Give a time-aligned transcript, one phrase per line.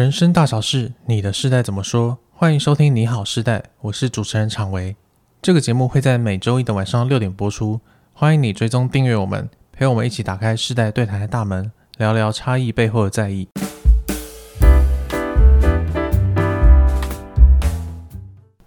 [0.00, 2.16] 人生大小事，你的世代怎么说？
[2.32, 4.96] 欢迎收听《你好世代》，我是主持人常维。
[5.42, 7.78] 这个节目会在每周一的晚上六点播出，
[8.14, 13.46] 欢迎你追踪订阅我们，陪我们一起打开世代对谈的大门，聊聊差异背后的在意。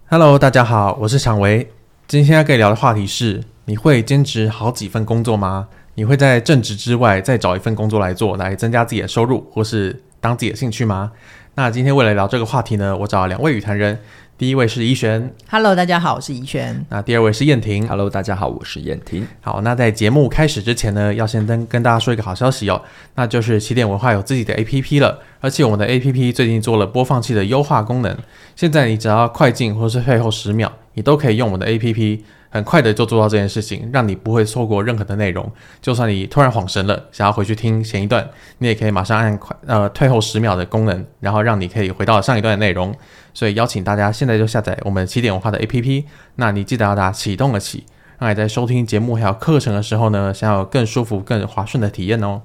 [0.08, 1.68] Hello，大家好，我是常维。
[2.06, 5.66] 今天要跟你聊的话题是：你会兼职好几份工作吗？
[5.96, 11.12] 你会在正职之外再找一份工作来做，来增加自己的收入，或是当自己的兴趣吗？
[11.56, 14.00] 那今天为了聊这个话题呢，我找了两位语坛人。
[14.36, 16.84] 第一位是怡璇，Hello，大家好，我是怡璇。
[16.88, 19.24] 那第二位是燕婷，Hello，大家好，我是燕婷。
[19.40, 22.82] 好，那在节目开始之前呢，要先跟跟大家说一个好消息哦，
[23.14, 28.16] 那就是起点文化有自己的 APP 了，而且我们的 APP 最近做了播放器的优化功能，
[28.56, 32.22] 现在你只要快进或是退后十秒，你都可以用我们的 APP。
[32.50, 35.50] 很快的就做到这件事情，让你不会错过任何的内容。
[35.82, 38.24] 就算你突然恍神了，想要回去听前一段，
[38.58, 42.94] 你也可以马上按快呃退后十秒的功能，然后让你可以回到上一段的内容。
[43.34, 46.04] 所以邀请大家现在就下载我们起点文化的 APP。
[46.36, 47.84] 那你记得要打启动的启，
[48.18, 52.40] 让你在收听节目还有课程的时候呢，想要有更舒服、更划顺的体验哦。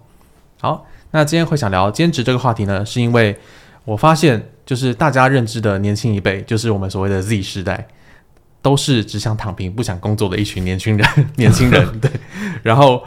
[0.59, 3.37] 好，那今天会想聊兼职这个话题呢，是因为
[3.85, 7.87] 我发现就是大家认知的年轻一辈，就是我们所谓的 Z 时代。
[8.61, 12.11] 都是只想躺平不想工作的一群年轻人， 年轻人 对。
[12.61, 13.01] 然后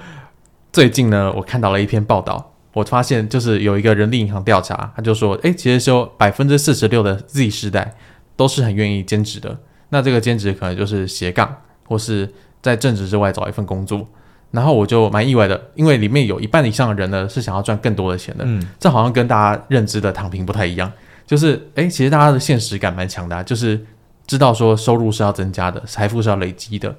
[0.73, 7.95] 最近呢，我看到了一篇报道，我发现就是有一个人力银行调查，他就说，诶，其实有百分之四十六的 Z 世代
[8.37, 9.59] 都是很愿意兼职的。
[9.91, 11.57] 那这个兼职可能就是斜杠，
[11.87, 14.07] 或是在正职之外找一份工作。
[14.51, 18.45] 然后我就蛮意外的，因为里面有一半以上的人呢是想要赚更多的钱的。
[18.47, 20.91] 嗯，这好像跟大家认知的躺平不太一样。
[21.27, 23.87] 就是诶，其实大家的现实感蛮强的啊，就是。
[24.25, 26.95] 知道说收入是要增加的，财富是要累积的。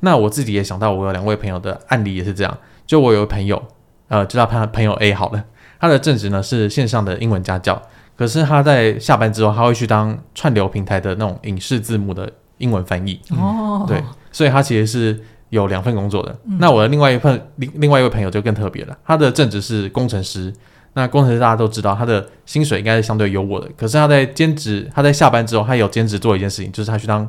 [0.00, 2.58] 那我自己也想到，我有两位朋友的案例也是这样。
[2.86, 3.60] 就我有个朋友，
[4.08, 5.44] 呃，知道他朋友 A 好了，
[5.80, 7.80] 他的正职呢是线上的英文家教，
[8.16, 13.20] 可是他在下班之后，他会去当串流平台的那种影视字幕的英文翻译。
[13.30, 16.36] 哦、嗯，对，所以他其实是有两份工作的。
[16.44, 20.52] 嗯、那我的另外一份另另外一位朋友就更特别了，他的正职是工程师。
[20.94, 23.68] 那工程师大家都知道，他的薪水应该是相对优渥的。
[23.76, 27.28] 可是他在兼职，他在下班之后，他有兼职做一件事情，就是他去当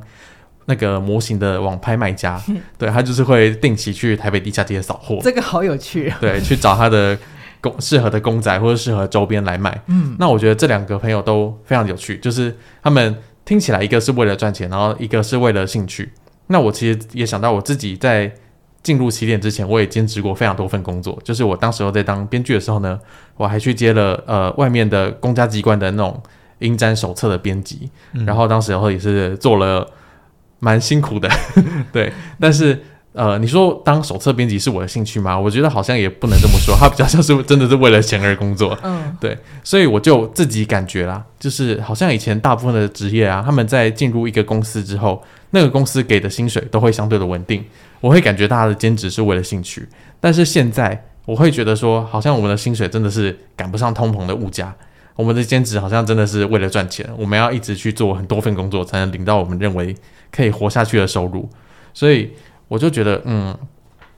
[0.67, 2.41] 那个模型的网拍卖家。
[2.77, 5.17] 对，他就是会定期去台北地下街扫货。
[5.21, 6.17] 这个好有趣啊！
[6.21, 7.17] 对，去找他的
[7.59, 9.81] 公适合的公仔或者适合周边来卖。
[9.87, 16.11] 嗯，那我觉得这两个朋友都非常有趣，就是他们听起来一个是为了赚钱，然后一个是为了兴趣。
[16.47, 18.31] 那我其实也想到我自己在。
[18.83, 21.19] 进入起点之前，我也兼职过非常多份工作。
[21.21, 22.97] 就是我当时候在当编剧的时候呢，
[23.35, 26.23] 我还去接了呃外面的公家机关的那种
[26.59, 29.85] 应征手册的编辑，嗯、然后当时候也是做了
[30.59, 31.29] 蛮辛苦的，
[31.91, 32.11] 对。
[32.39, 32.81] 但是
[33.13, 35.37] 呃，你说当手册编辑是我的兴趣吗？
[35.37, 38.77] 我觉得好像也不能这么说， 它比较像是真的是为了钱而工作。
[38.83, 39.35] 嗯，对。
[39.63, 47.63] 所以我就自己感觉啦，就是好像以前大部分的职业啊，他们在进入一个公司之后，那个公司给的薪水都会相对的稳定。
[47.99, 49.87] 我会感觉大家的兼职是为了兴趣，
[50.19, 54.71] 但是现在我会觉得说，好像我们的薪水真的是赶不上通膨的物价，
[55.15, 59.95] 我们的兼职好像真的是为了赚钱，我们要一直去做很多份工作才能领到我们认为
[60.31, 61.49] 可以活下去的收入，
[61.93, 62.31] 所以
[62.67, 63.57] 我就觉得，嗯，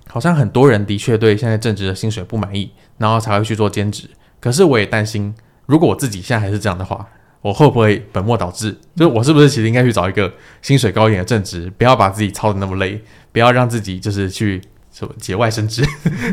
[0.08, 4.10] 好像很多人的确对现在正职的薪水不满意，然后才会去做兼职。
[4.40, 5.34] 可是我也担心，
[5.66, 7.08] 如果我自己现在还是这样的话，
[7.42, 8.78] 我会不会本末倒置？
[8.96, 13.02] 就是我是不是其实应该去找一个薪水高一点的正职，不要把自己操得那么累？
[13.32, 14.60] 不要让自己就是去
[14.92, 15.86] 什么节外生枝，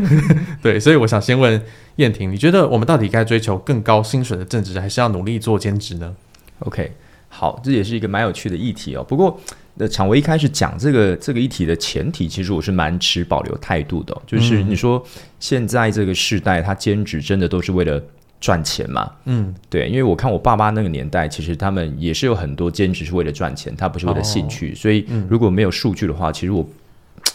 [0.62, 1.62] 对，所以我想先问
[1.96, 6.16] 燕婷，你觉得我们到底该追求更高薪水的正职，还是要努力做兼职呢
[6.60, 6.92] ？OK，
[7.28, 9.04] 好，这也是一个蛮有趣的议题哦。
[9.04, 9.38] 不过，
[9.76, 15.04] 那常维一开始讲这个这个议题的前提，其实我是蛮持保留态度的哦，就是你说
[15.38, 18.02] 现在这个世代，他兼职真的都是为了
[18.40, 19.10] 赚钱嘛？
[19.26, 26.66] 嗯，对，因为我看我爸妈那个年代，其实他们也是有很多兼职是为了赚钱，他不是为了兴趣，哦，所以如果没有数据的话，其实我。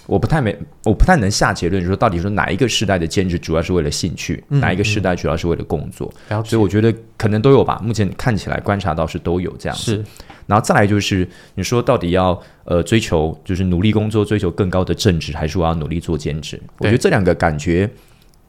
[0.07, 6.12] 我不太没，我不太能下结论说到底说哪一个时代的兼职主要是为了兴趣，嗯、哪一个时代主要是为了工作。
[6.30, 7.80] 嗯、所以我觉得可能都有吧。
[7.83, 9.83] 目前看起来观察到是都有这样子。
[9.83, 10.03] 是，
[10.48, 16.62] 然后再来就是你说到底要呃追求就是努力工作，追求更高的正职，还是我要努力做兼职？
[16.80, 17.89] 我觉得这两个感觉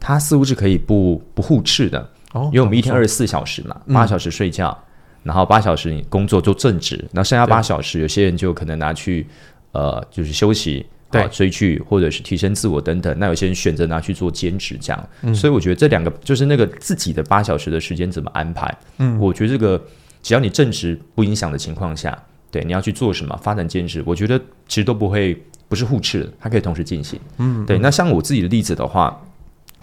[0.00, 2.10] 它似乎是可以不不互斥的。
[2.32, 9.26] 哦，因为我们一天二十四小时嘛，八小时睡觉，嗯、然后八小时你工作做正职，那剩下八小时有些人就可能拿去
[9.72, 10.87] 呃就是休息。
[11.12, 18.75] 对，追剧或者是提升自我等等，那有些人选择拿去做兼职这样，嗯、所以我觉得这两个就是那个自己的八小时的时间怎么安排。
[18.99, 19.81] 嗯，我觉得这个
[20.23, 22.17] 只要你正职不影响的情况下，
[22.50, 27.20] 对，你要去做什么发展兼职，我觉得其实都不会不是互斥的，它可以同时进行。
[27.38, 27.79] 嗯，对。
[27.79, 29.20] 那像我自己的例子的话，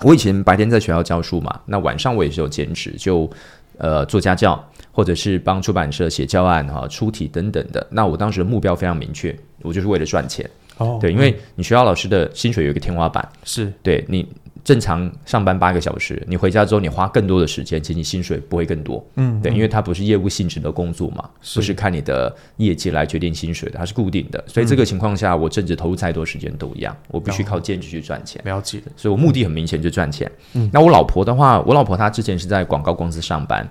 [0.02, 3.30] 我以前白天在学校教书嘛，那晚上我也是有兼职，就
[3.78, 7.86] 呃做家教，或者是帮出版社写教案哈、出题等等的。
[7.92, 10.50] 那我当时的目标非常明确，我就是为了赚钱。
[10.80, 14.28] 哦，对，因为你学校老师的薪水有一个天花板，是对你。
[14.62, 19.04] 正常上班八个小时，你回家之后你花更多的时间，其实你薪水不会更多。
[19.16, 24.44] 嗯，对，因为它不是业务性质的工作嘛，是不是看你的业绩来决定薪水的，它是固定的。
[24.46, 28.40] 所以这个情况下，我正职投入再多时间都一样，我必须靠兼职去赚钱。
[28.46, 28.80] 了解。
[28.96, 30.30] 所以我目的很明显，就赚钱。
[30.54, 33.68] 嗯，那我老婆的话，我老婆她之前是在广告公司上班，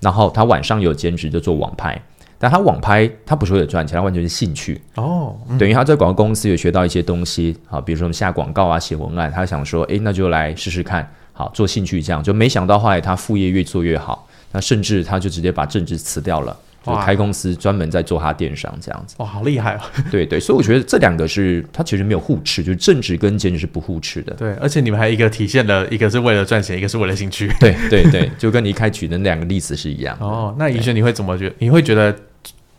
[0.00, 1.98] 然后她晚上有兼职就做网拍。
[2.42, 5.38] 但他网拍，他不是为了赚钱，他完全是兴趣哦。
[5.48, 19.14] 嗯、等于他在广告公司有学到一些东西，好，比如说我们下广告啊、写文案，他想说，诶，那就来试试看，好，做兴趣这样，就没想到后来他副业越做越好，那甚至他就直接把正职辞掉了，就开公司专门在做他电商这样子。
[19.18, 19.80] 哇，好厉害哦！
[20.10, 24.34] 对对，所以我觉得这两个是他其实没有互斥，就是正职跟兼职是不互斥的。
[24.34, 27.48] 对，而且你们还一个体现了一个是为了赚钱，一个是为了兴趣。
[27.60, 30.18] 对对对，就跟你一开举的那两个例子是一样。
[30.20, 31.54] 哦，那宜轩你会怎么觉得？
[31.60, 32.12] 你会觉得？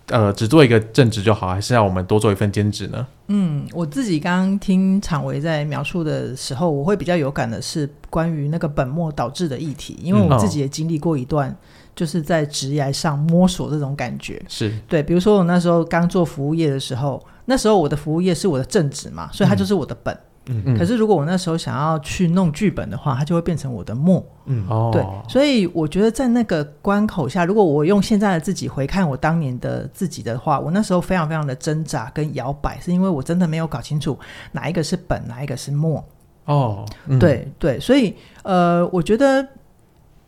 [0.08, 3.08] 呃，只做一个正职就好，还是要我们多做一份兼职呢？
[3.28, 11.56] 嗯，我自己刚刚听厂维在描述的时候，我会比较有感的是关于那个本末倒置的议题，因为我自己也经历过一段，
[11.96, 14.42] 就是在职涯上摸索这种感觉。
[14.50, 20.14] 是对，比如说我那时候刚做服务业的时候，那时候我的服务业是我的正职嘛，所以它就是我的本。
[20.14, 24.24] 嗯嗯嗯，可是如果我那时候想要去弄剧本的话，它就会变成我的墨。
[24.45, 34.19] 嗯哦，对，所以我觉得在那个关口下，如果我用现在的自己回看我当年的自己的话，我那时候非常非常的挣扎跟摇摆，是因为我真的没有搞清楚
[34.51, 36.04] 哪一个是本，哪一个是墨。
[36.46, 38.13] 哦，嗯、对对，所以
[38.44, 39.48] 呃，我觉得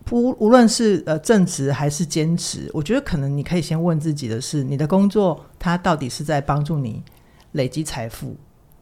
[0.06, 7.04] 不无论是呃正职还是兼职，我觉得可能你可以先问自己的是，你的工作它到底是在帮助你
[7.52, 8.34] 累积财富。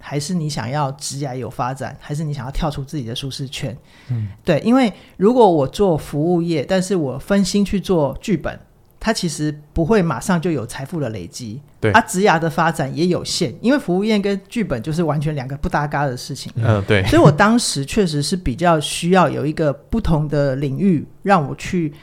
[0.05, 3.75] 还是你想要职业有发展，还是你想要跳出自己的舒适圈？
[4.09, 8.59] 嗯，对，因为如果我做服务业，但是我分心去做剧本，
[8.99, 11.61] 它其实不会马上就有财富的累积。
[11.79, 16.51] 对，啊，职业的发展也有限，因为服务业跟剧本就是完全两个不搭嘎的事情。
[16.57, 17.01] 嗯，呃、对。
[17.05, 21.93] 所以我当时确实是比较需要有一个不同的领域让我去。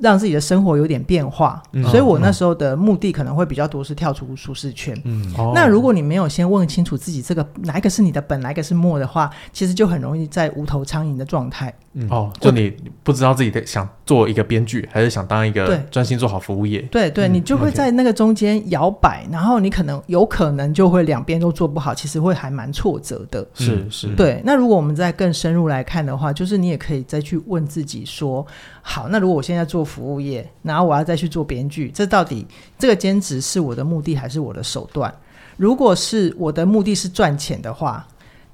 [0.00, 4.98] 让自己的生活有点变化，嗯、所以我那时候的目的可能会比较多是跳出舒适圈。
[5.04, 11.72] 嗯，那如果你没有先问清楚自己这个哪一个是你的本，哪一个是末的话，其实就很容易在无头苍蝇的状态。
[11.92, 16.80] 嗯、哦，就你不知道自己的想做一个编剧，还是想当一个专心做好服务业？
[16.82, 23.46] 对对，你就会在那个中间摇摆，嗯、然后你可能有可能就会两边都做不好，其实会还蛮挫折的。
[23.54, 24.40] 是是，对。
[24.44, 28.46] 那如果我们再更深入来看的话，就是你也可以再去问自己说：
[28.92, 32.44] 好，那如果我现在做服务业，然后我要再去做编剧，这到底
[32.76, 35.14] 这个兼职是我的目的还是我的手段？
[35.56, 38.04] 如果是我的目的是赚钱的话，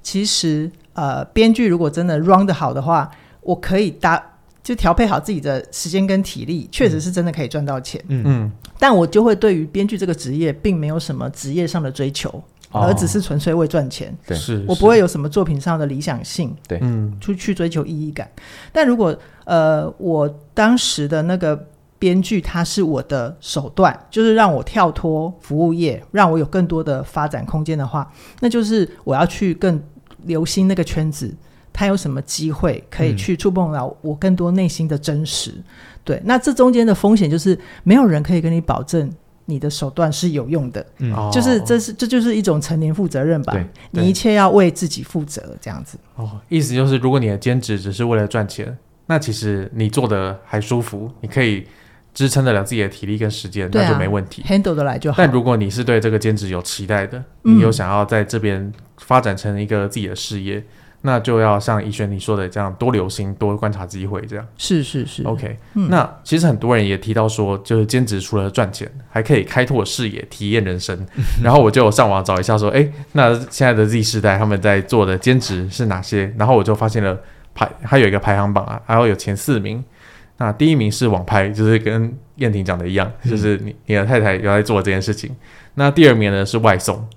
[0.03, 3.09] 其实呃，编剧如果真的 run 得好的话。
[3.47, 4.21] 我可以搭
[4.61, 8.03] 就调配好自己的时间跟体力，确实是真的可以赚到钱。
[8.09, 12.43] 嗯嗯，但我就会对于编剧这个职业，并没有什么职业上的追求，哦、
[12.81, 14.15] 而只是纯粹为赚钱。
[14.25, 16.55] 对，是我不会有什么作品上的理想性。
[16.67, 18.29] 对，嗯，出去追求意义感。
[18.71, 29.81] 但如果呃，我当时的那个编剧，他是我的手段，就是让我跳脱服务业，让我有更多的发展空间的话，那就是我要去更
[30.25, 31.33] 留心那个圈子。
[31.73, 35.51] 他有什么机会可以去触碰到我更多内心的真实？
[35.51, 35.63] 嗯、
[36.03, 39.07] 对，那这中间的风险就是没有人可以跟你保证
[39.47, 40.85] 你的手段是有用的。
[40.99, 43.53] 嗯，就是这是这就是一种成年负责任吧？
[43.53, 45.97] 对，你一切要为自己负责，这样子。
[46.15, 48.77] 哦，意思就是，如果你的兼职只是为了赚钱，
[49.07, 51.65] 那其实你做的还舒服，你可以
[52.13, 55.17] 支撑得了自己的体力跟时间，啊、那就没问题，handle 得来就好。
[55.17, 60.63] 但如果你是对这个兼职有期待的，你有想要在这边发展成一个自己的事业。
[61.01, 65.23] 那就要像宜萱你说的这样，多留心，多观察机会，这样是是是。
[65.23, 70.97] OK，、嗯、那其实很多人也提到说，就是兼职除了赚钱，还可以开拓视野、体验人生。
[71.43, 76.33] 然后我就上网找一下，说，哎，那现在的 Z 世代他们在做的兼职是哪些？
[76.37, 77.17] 然后我就发现了
[77.53, 79.83] 排，还有一个排行榜啊，还有有前四名。
[80.39, 85.35] 那第一名是网拍，就是跟燕婷讲的一样，就是你你的太太有在做这件事情。
[85.73, 87.07] 那第二名呢是外送，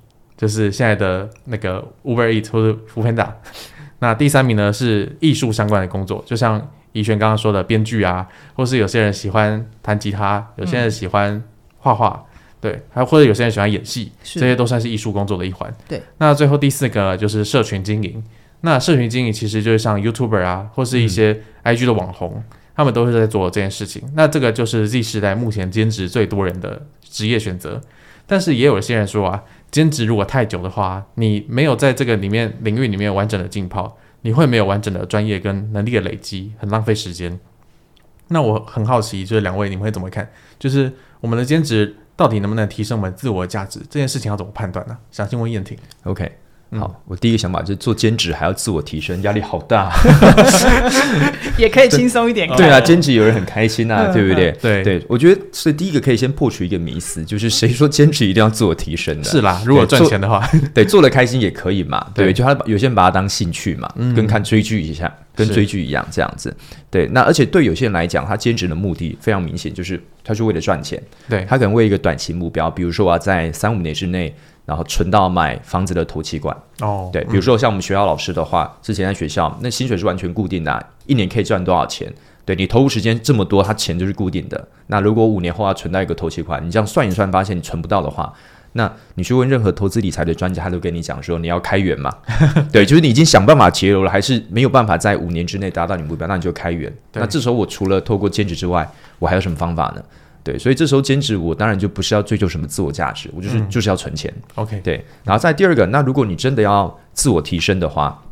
[0.40, 3.28] 就是现在的那个 Uber Eats 或者 Foodpanda。
[4.00, 11.42] 那第三名呢是艺术相关的工作，就像怡轩刚刚说的编剧啊，或是有些人喜欢弹吉他，有些人喜欢
[11.76, 15.70] 画画，嗯、对，还或者有些人喜欢演戏，这些都算是艺术工作的一环。
[15.86, 18.24] 对，那最后第四个就是社群经营。
[18.62, 22.44] 那社群经营其实就是像 YouTuber 啊，或是一些 IG 的网红，嗯、
[22.74, 24.02] 他们都是在做这件事情。
[24.14, 27.78] 那这个就是 Z 时代目前兼职最多人的职业选择。
[28.30, 29.42] 但是也有些人说啊。
[29.70, 37.38] 兼职如果太久的话，你没有在这个里面领域里面完整的浸泡，你会没有完整的专业跟能力的累积，很浪费时间。
[38.26, 40.28] 那我很好奇，就是两位你们会怎么看？
[40.58, 43.78] 就是我们的兼职到底能不能提升我们自我价值？
[43.88, 44.98] 这件事情要怎么判断呢？
[45.12, 45.78] 想先问燕婷。
[46.02, 46.39] OK。
[46.78, 49.92] 好，我第一个想法就是做兼职还要自我提升，压力好大。
[51.58, 52.48] 也可以轻松一点。
[52.56, 54.52] 对啊，兼职有人很开心啊，对不对？
[54.62, 59.24] 对对，我觉得所以第一个可以先破除一个迷思，就是谁说兼职一定要自我提升的？
[59.24, 62.06] 是啦，如果赚钱的话，对，做的开心也可以嘛。
[62.14, 66.54] 对，就他有些人把它当兴趣嘛，跟看追剧一下，跟追剧一样这样子。
[66.88, 71.02] 对，那而且对有些人来讲，他兼职的目的非常明显，就是他是为了赚钱。
[71.28, 74.32] 对，他可能为一个短期目标，比如说我要在三五年之内。
[74.70, 82.08] 然后存到买房子的头期款哦，对，比如说像我们学校老师的话，之前在学校那薪水是完全固定的，啊，一年可以赚多少钱？
[82.44, 84.68] 对，你投入时间这么多，他钱就是固定的。
[84.86, 88.32] 那如果五年后要存到一个头期款，你这样算一算，发现你存不到的话，
[88.74, 92.14] 那你去问任何投资理财的专家，他都跟你讲说你要开源嘛。
[92.70, 96.92] 对，就是你已经想办法节流了，还是没有办法在五年之内达到你目标，那你就开源。
[97.14, 100.02] 那这时候我除了透过兼职之外，我还有什么方法呢？
[100.42, 104.32] 对，所以这时候兼职，我当然就不是要追求什么自我价值，我就是、嗯、就是要存钱。
[104.54, 105.04] OK，对。
[105.22, 108.22] 然后再第二个，那如果你真的要自我提升的话，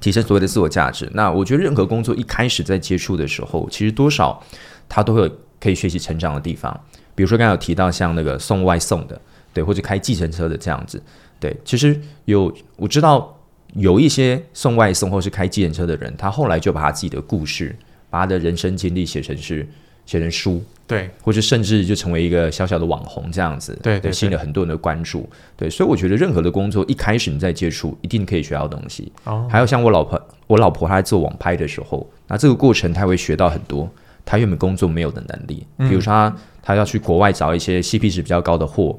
[0.00, 4.40] 提升所谓的自我价值，那我觉得任何工作一开始在接触的时候，其实多少
[4.88, 6.72] 他都会有可以学习成长的地方。
[7.14, 9.20] 比如说刚才有提到像那个送外送的，
[9.52, 11.02] 对，或者开计程车的这样子，
[11.40, 13.36] 对，其实有我知道
[13.74, 17.76] 有一些送外送或是开计程车的人，他后来就把他自己的故事，
[18.08, 19.68] 把他的人生经历写成是
[20.06, 20.62] 写成书。
[20.90, 25.28] 对，或者甚至就成为一个小小的网红这样子，对，对，吸引了很多人的关注。
[25.56, 29.12] 对，所以我觉得任何的工作一开始你在接触，一定可以学到东西。
[29.22, 33.88] 哦，还有像我老婆，我老婆她在做网拍的时候，那这个过程她会学到很多
[34.24, 38.98] 她原本工作没有的能力，比如说她她要去国外找一些 CP 值比较高的货。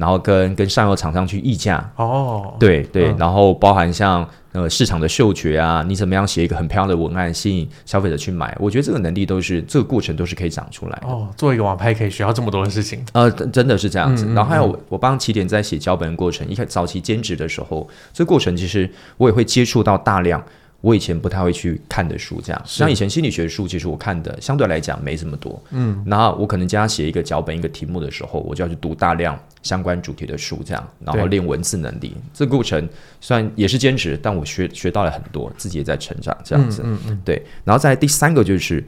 [0.00, 8.56] 然后跟跟上游厂商去议价哦，对对，嗯、然后包含像呃市场的嗅觉啊，你怎么样写一个很漂亮的文案吸引消费者去买？
[8.58, 11.06] 我觉得这个能力都是这个过程都是可以长出来的。
[11.06, 14.24] 哦，做一个网拍可以学到这么多的事情，呃，真的是这样子。
[14.24, 20.42] 嗯嗯嗯，然后还有我，我帮起点在写脚本的过程，一开始早期兼职的时候，这个过程其实我也会接触到大量。
[20.80, 25.62] 我以前不太会去看的书，这样像以前心理学书，其实我看的相对来讲没这么多。
[25.70, 32.16] 嗯，然后我可能叫他写一个脚本、一个题目的时候，我就要去读大量相关主题的书，这样，然后练文字能力。
[32.32, 32.88] 这个过程
[33.20, 36.82] 虽然也是兼职，但我学学到了很多，自己也在成长，这样子。
[36.84, 37.42] 嗯嗯，嗯，对。
[37.64, 38.82] 然后在第三个就是，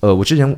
[0.00, 0.56] 呃，我之前。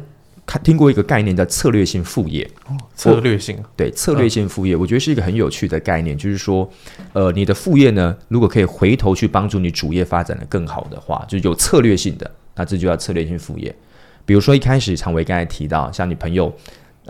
[0.48, 6.66] 看听过一个概念叫策略性副业，哦、策略性对策略性副业，我觉得是一个很有趣的概念，就是说，
[7.12, 13.74] 呃，你的副业呢，如果可以回头去帮助你主业发展的更好的话，就有策略性的，那这就叫策略性副业。
[14.24, 16.50] 比如说一开始常维刚才提到，像你朋友。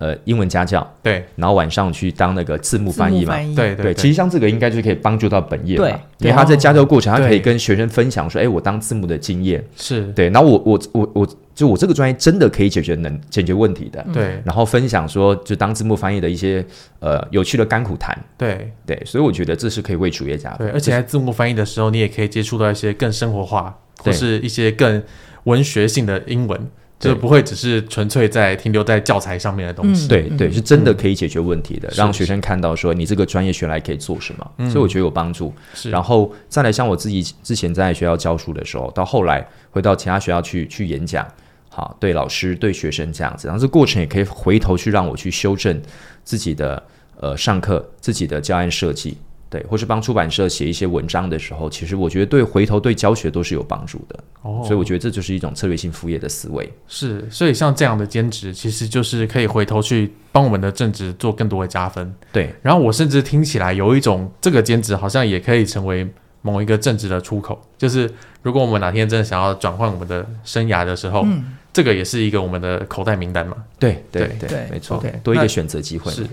[0.01, 3.53] 呃，英文家教对，然后晚上去当那个字幕翻译嘛，译。
[3.53, 5.91] 对对，对，其实像这个应该就可以帮助到本业嘛，对，
[6.21, 9.65] 因为他在家教过程，他可以跟学生分享说，哎，我当字幕的经验。
[9.77, 10.05] 是。
[10.13, 16.65] 对，然后我我我我就我这个专业真的可以解决能解决问题的，对，然后分享说就当字幕翻译的一些
[17.01, 18.71] 呃有趣的甘苦谈，对。
[18.87, 25.03] 对，所以我觉得这是可以为主业加分，对，而且在字幕翻译的时候，你也可以接触到一些更生活化或是一些更
[25.43, 26.71] 文学性的英文。
[26.99, 35.55] 就不会只是纯粹在停留在教材上面的东西，嗯、对对，是真的可以解决问题的，嗯、让学生看到说你这个专业学来可以做什么，所以我觉得有帮助。
[35.75, 41.25] 是，然后再来像我自己之前在学校教书的时候，到后来回到其他学校去去演讲，
[41.69, 45.81] 好，对老师对学生这样子，然后这过程也可以回头去让我去修正
[46.25, 46.83] 自己的
[47.21, 49.17] 呃上课自己的教案设计。
[49.51, 54.19] 对，或是帮出版社写一些文章的时候，其实我觉得对回头对教学都是有帮助的。
[54.43, 56.71] 哦，所以我觉得这就是一种策略性副业的思维。
[56.87, 62.15] 是，所以像这样的兼职，其实就是可以回头去帮我们的正职做更多的加分。
[62.33, 66.07] 对，然后我甚至听起来有一种这个兼职好像也可以成为
[66.43, 68.09] 某一个正职的出口，就是
[68.43, 73.57] 如果我们哪天真的想要转换我们的生涯的时候，嗯，这个也是一个我们的口袋名单嘛。
[73.79, 76.13] 对对对，对，没错，多一个选择机会。
[76.13, 76.27] 是，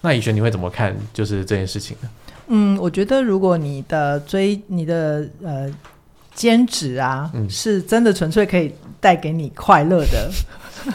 [0.00, 0.96] 那以轩你会怎么看？
[1.12, 2.08] 就是这件事情呢？
[2.52, 5.70] 嗯，我觉得如果你的追你的呃
[6.34, 10.30] 兼职啊，嗯、是真的纯粹可以带给你快乐的，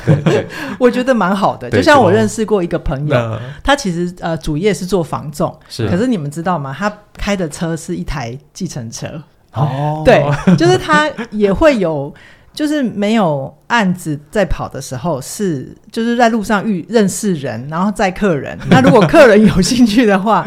[0.06, 0.48] 对对
[0.78, 1.70] 我觉得蛮好的。
[1.70, 6.76] 就像我认识过一个朋友，他其实呃主业是做房仲，是，可是你们知道吗？
[6.78, 9.08] 他开的车是一台计程车
[9.54, 10.26] 哦，对，
[10.58, 12.14] 就是他也会有，
[12.54, 18.58] 就是没有案子在跑的时候，是就是在路上遇认识人，然后载客人。
[18.70, 20.46] 那如果客人有兴趣的话。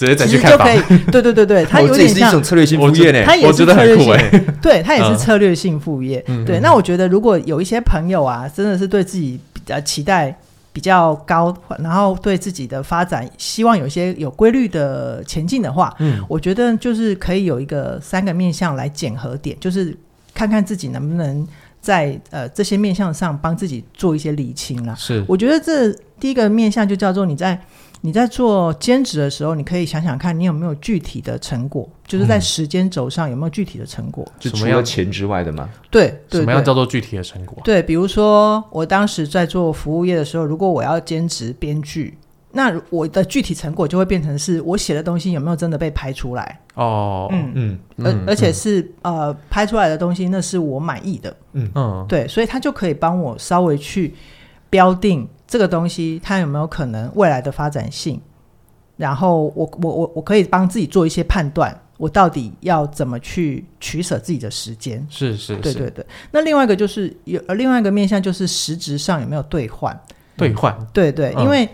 [0.00, 0.66] 直接再去看房，
[1.12, 3.22] 对对对对， 它有点像、一种策略性副业呢。
[3.26, 6.24] 它也是策略性，欸、 对，它也是策略性副业。
[6.28, 10.34] 嗯、对，那我觉得如果有一些朋友啊，真的是对自己比较期待
[10.72, 19.94] 比较高，然后对自己的发展希望有一些有规律的前进的话，嗯，我觉得就是可以有一个三个面向来检核点，就是
[20.32, 21.46] 看看自己能不能
[21.80, 24.94] 在呃这些面向上帮自己做一些理清啦。
[24.94, 27.58] 是，我觉得这第一个面向就叫做你在
[28.02, 35.68] 你在做兼职的时候，你可以想想看你有没有具体的成果，就是在时间轴上有没有具体的成果，就除了钱之外的吗？
[35.90, 37.58] 对，对，什么样叫做具体的成果？
[37.64, 42.16] 对，比如说我当时在做服务业的时候，如果我要兼职编剧。
[42.52, 46.60] 那我的具体成果就会变成是我写的东西有没有真的被拍出来？
[46.74, 51.36] 哦，嗯嗯，而而且是、嗯、呃拍出来的东西，那是我满意的。
[51.52, 54.14] 嗯嗯，对，所以他就可以帮我稍微去
[54.68, 58.20] 标定这个东西它有没有可能未来的发展性，
[58.96, 65.06] 然后我我我我可以帮自己做一些判断，我到底要怎么去取舍自己的时间？
[65.08, 66.04] 是是，是，对对对。
[66.32, 69.96] 那另外一个就是有呃另外一个面向就是实质上有没有兑换？
[70.36, 70.76] 兑换？
[70.92, 71.68] 对对，嗯、因为。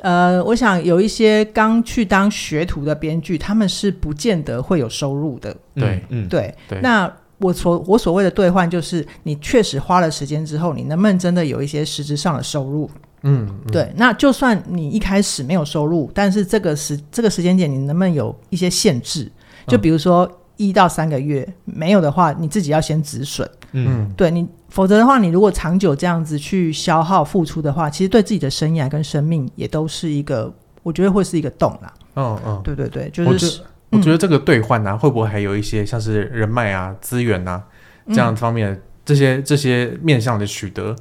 [0.00, 5.56] 呃，我想有一些刚去当学徒的编剧，他们是不见得会有收入的。
[5.74, 6.80] 对，嗯，对，对。
[6.80, 12.90] 那我所我所谓的兑换，就是你确实花了时间之后，你能不能真的有一些实质上的收入？
[13.22, 13.90] 嗯，嗯，对。
[13.96, 19.30] 那就算你一开始没有收入，但是这个时这个时间点，你能不能有一些限制？
[19.66, 23.48] 就比如说一到三个月没有的话，你自己要先止损。
[23.72, 24.46] 嗯，对你。
[24.68, 31.94] 否则的话，你如果长久这样子去消耗付出的话，其实对自己的生涯跟生命也都是一个，我觉得会是一个洞啦。
[32.16, 37.62] 嗯嗯，对对对，就是我觉得这个兑换呢，会不会还有一些像是人脉啊、资源啊
[38.08, 40.94] 这样方面、嗯、这些这些面向的取得，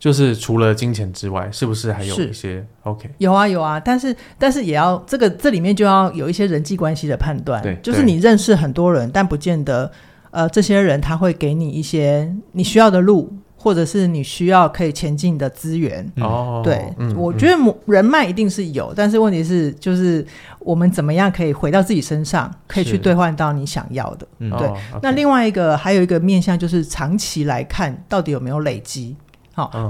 [0.00, 9.92] 就是除了金钱之外，是不是还有一些？OK，有啊有啊，但是但是也要这个这里面就要有一些人际关系的判断，对，就是你认识很多人，但不见得。
[10.32, 16.08] 呃，这些人他会给你一些你需要的路，或者是你需要可以前进的资源。
[16.18, 20.24] 哦，对，嗯、我觉得人脉一定是有、嗯，但是问题是，就是
[20.60, 24.28] 我们怎么样可以回到自己身上，可以去兑换到你想要的。
[24.38, 29.16] 对、哦，那另外一个还有一个面向，就是长期来看到底有没有累积。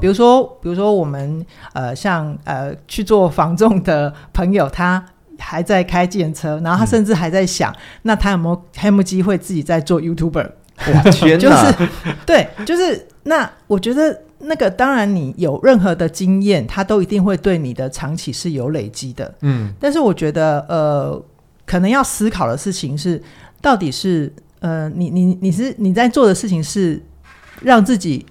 [0.00, 5.04] 比如说，比如说我们呃，像呃去做房仲的朋友，他。
[5.42, 10.50] 还在开电车，然后他甚至还在想，嗯、那他有没有还有没有机会自己在做 YouTuber？
[10.76, 11.38] 我，天哪！
[11.38, 11.88] 就是
[12.26, 19.34] 对，就是那我觉得那个当然，你有任何的经验，他都一定会对你的长期是有累积的。
[19.40, 21.24] 嗯，但是我觉得呃，
[21.64, 23.22] 可能要思考的事情是，
[23.62, 27.02] 到底是呃，你你你是你在做的事情是
[27.62, 28.26] 让自己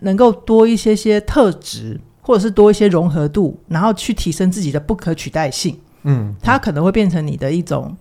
[0.00, 5.76] 能够多一些些特质，或者是多一些融合度，然后去提升自己的不可取代性。
[6.02, 7.96] 嗯，它可能会变成你的一种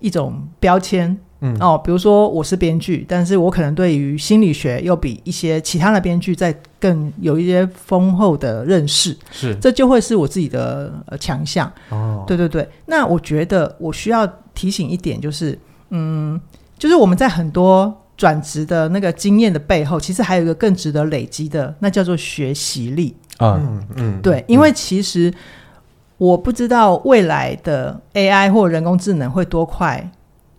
[0.00, 1.54] 一种标签，嗯。
[1.60, 11.70] 哦，比如说我是编剧，但是我可能对于心理学又比一些其他的编剧在更有一些丰厚的认识，是，这就会是我自己的呃强项。
[11.90, 12.24] 哦。
[12.26, 15.58] 对对对，那我觉得我需要提醒一点，就是
[15.90, 16.40] 嗯，
[16.78, 25.28] 就是我们在很多转职的那个经验的背后，其实还有一个更值得累积的，那叫做学习力啊，嗯嗯，对，因为其实。
[25.28, 25.34] 嗯
[26.18, 30.08] 我不知道未来的 AI 或人工智能会多快，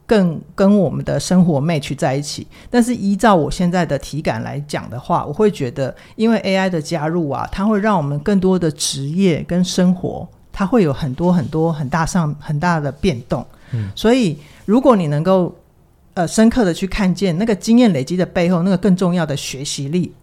[0.05, 2.45] 更跟我们的生活 match 在一起。
[2.69, 13.45] 但是依照我现在的体感来讲的话，我会觉得，因为 AI 的加入啊，它会让我们更多的职业跟生活，它会有很多很多很大上很大的变动。
[13.71, 15.55] 嗯，所以如果你能够
[16.13, 20.13] 呃深刻的去看见那个经验累积的背后，那个更重要的学习力，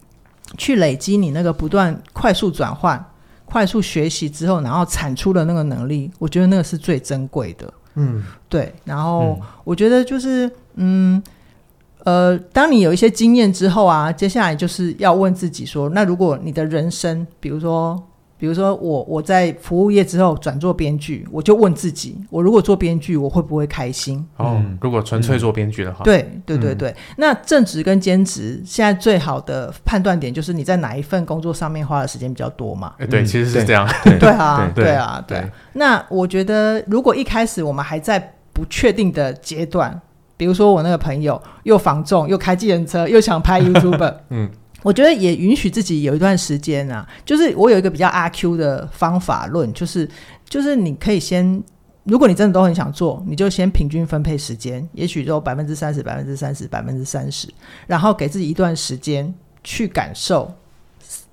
[0.57, 3.03] 去累积你那个不断快速转换。
[3.45, 7.73] 快速学习之后，然后产出的那个能力，我觉得那个是最珍贵的。
[7.95, 8.73] 嗯，对。
[8.85, 11.21] 然后我觉得就是，嗯，
[12.05, 18.01] 呃，当你有一些经验之后啊，接下来就是要问自己说，那如果你的人生，比如说。
[18.41, 24.25] 比如说我我在服务业之后转做编剧，我就问自己：我如果做编剧，我会不会开心？
[24.37, 26.95] 哦，如果纯粹做编剧的话，对对对对。
[27.17, 32.95] 那正职跟兼职现在最好的判断点就是你在哪一份工作上面花的时间比较多嘛？
[32.97, 33.87] 哎，对，其实是这样。
[34.19, 35.47] 对， 啊，对啊，对。
[35.73, 40.01] 那我觉得，如果一开始我们还在不确定的阶段，
[40.35, 44.49] 比如说我那个朋友又防重又开计程车又想拍 YouTube，嗯。
[44.83, 50.09] 我觉得也允许自己有一段时间啊，就是我有一个比较阿 Q 的方法论，就是
[50.49, 51.63] 就是你可以先，
[52.03, 57.47] 如果你真的都很想做，你就先平均分配时间，也许就百分之三十、百分之三十、百分之三十，
[57.85, 60.51] 然后给自己一段时间去感受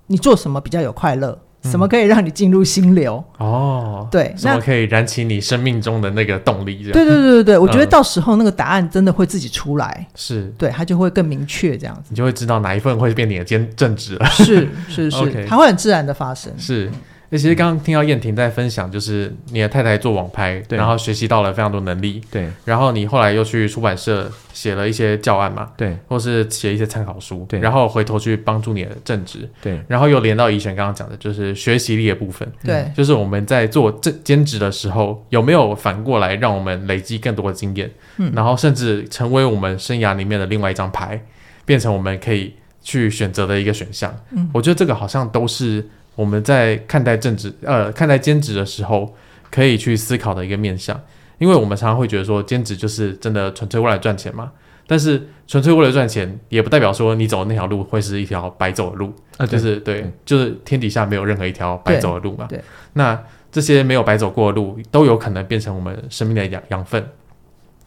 [0.07, 1.39] 你做什么比较有快乐。
[1.65, 3.23] 什么可以让你进入心流？
[3.39, 6.85] 哦，对，什么可以燃起你生命中的那个动力？
[6.85, 14.27] 对对对对对，我觉得到时候那个答案真的会自己出来，是、嗯、对，它就会更明确这样子，你就会知道哪一份会变你的兼正职了。
[14.27, 16.53] 是是 是，它会很自然的发生。
[16.57, 16.91] 是，
[17.31, 20.79] 那其实刚刚听到燕婷在分享，就是你的太太做网拍，对。
[20.79, 22.49] 然后学习到了非常多能力，对。
[22.65, 25.95] 然后你后来又去出版社写了一些教案嘛，对。
[26.09, 27.61] 或是写一些参考书，对。
[27.61, 29.79] 然后回头去帮助你的正职，对。
[29.87, 38.33] 然后又连到怡璇刚刚讲的，就是学习力的部分，对，就是我们在做这兼职的时候，有没有反过来让我们累积更多的经验，嗯。
[38.35, 41.21] 然后甚至成为我们生涯里面的另外一张牌，
[41.67, 44.17] 变成我们可以去选择的一个选项。
[44.31, 44.49] 嗯。
[44.55, 45.87] 我觉得这个好像都是
[46.19, 49.15] 我们在看待正职呃看待兼职的时候
[49.53, 51.01] 可以去思考的一个面向，
[51.39, 54.51] 因为我们常常会觉得说兼职就是真的纯粹为了赚钱嘛，
[54.89, 59.15] 但是纯粹为了赚钱也不代表说你走的那条路会是一条白走的路。
[59.37, 62.47] 啊，就是对，就是天底下没有任何一条白走的路嘛。
[62.49, 62.65] 对对。
[62.95, 63.17] 那
[63.53, 67.07] 这些没有白走过的路，都有可能变成我们生命的养养分，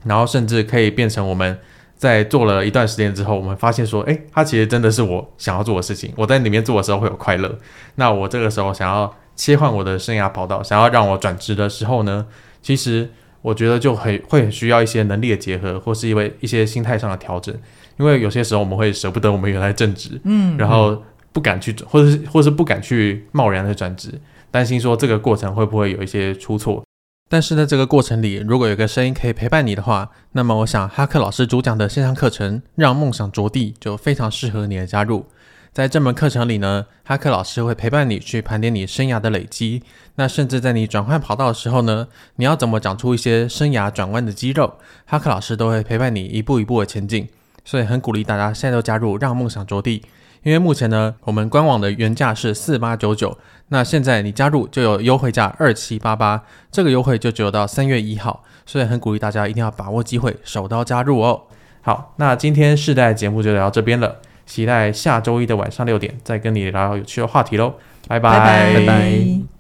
[0.06, 1.60] 然后甚至可以变成我们
[2.02, 6.12] 在做了一段时间之后，我们发现说，哎，它其实真的是我想要做的事情。
[6.16, 7.56] 我在里面做的时候会有快乐。
[7.94, 12.26] 那我这个时候想要切换我的生涯跑道，想要让我转职的时候呢，
[12.60, 13.08] 其实
[13.44, 17.56] 我觉得就很会很需要一些能力的结合，或是因为一些心态上的调整。
[18.00, 26.84] 因为有些时候我们会舍不得我们原来正职，嗯，然后不敢去转，或者是或是不敢去贸然的转职，担心说这个过程会不会有一些出错。
[27.32, 35.26] 但是在这个过程里，如果有个声音可以陪伴你的话，那么我想哈克老师主讲的线上课程《让梦想着地》就非常适合你的加入。
[35.72, 39.82] 在这门课程里呢，哈克老师会陪伴你去盘点你生涯的累积，
[40.15, 44.74] 那甚至在你转换跑道的时候呢，你要怎么长出一些生涯转弯的肌肉，
[45.06, 47.30] 哈克老师都会陪伴你一步一步的前进。
[47.63, 50.00] 所以很鼓励大家现在都加入《让梦想着地》。
[50.44, 53.38] 因为目前呢，我们官网的原价是四八九九，
[53.73, 61.43] 那现在你加入就有优惠价二七八八，这个优惠就只有到三月一号，所以很鼓励大家一定要把握机会，手刀加入哦。
[61.81, 67.75] 好，那今天世代节目就聊到这边了，期待下周一的晚上六点再跟你聊有趣的话题喽，
[68.10, 68.73] 拜拜。
[68.73, 69.51] 拜拜